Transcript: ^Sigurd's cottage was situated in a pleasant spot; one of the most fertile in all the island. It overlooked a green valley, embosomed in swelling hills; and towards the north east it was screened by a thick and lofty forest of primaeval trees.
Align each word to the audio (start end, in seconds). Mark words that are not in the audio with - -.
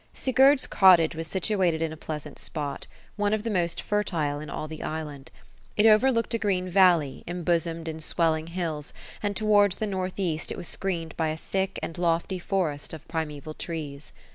^Sigurd's 0.15 0.65
cottage 0.65 1.15
was 1.15 1.27
situated 1.27 1.79
in 1.79 1.93
a 1.93 1.95
pleasant 1.95 2.39
spot; 2.39 2.87
one 3.17 3.35
of 3.35 3.43
the 3.43 3.51
most 3.51 3.83
fertile 3.83 4.39
in 4.39 4.49
all 4.49 4.67
the 4.67 4.81
island. 4.81 5.29
It 5.77 5.85
overlooked 5.85 6.33
a 6.33 6.39
green 6.39 6.71
valley, 6.71 7.23
embosomed 7.27 7.87
in 7.87 7.99
swelling 7.99 8.47
hills; 8.47 8.93
and 9.21 9.35
towards 9.35 9.75
the 9.77 9.85
north 9.85 10.17
east 10.17 10.51
it 10.51 10.57
was 10.57 10.67
screened 10.67 11.15
by 11.17 11.27
a 11.27 11.37
thick 11.37 11.77
and 11.83 11.99
lofty 11.99 12.39
forest 12.39 12.93
of 12.93 13.07
primaeval 13.07 13.53
trees. 13.53 14.11